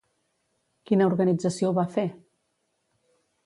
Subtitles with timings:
[0.91, 2.09] Quina organització ho va fer?